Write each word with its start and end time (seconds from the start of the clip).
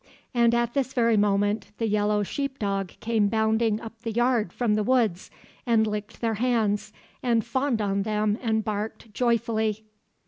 And 0.33 0.55
at 0.55 0.73
this 0.73 0.93
very 0.93 1.15
moment 1.15 1.67
the 1.77 1.85
yellow 1.87 2.23
sheepdog 2.23 2.87
came 3.01 3.27
bounding 3.27 3.79
up 3.79 3.99
the 3.99 4.09
yard 4.11 4.51
from 4.51 4.73
the 4.73 4.81
woods 4.81 5.29
and 5.63 5.85
licked 5.85 6.21
their 6.21 6.33
hands 6.41 6.91
and 7.21 7.45
fawned 7.45 7.83
on 7.83 8.01
them 8.01 8.39
and 8.41 8.63
barked 8.65 9.13
joyfully. 9.13 9.85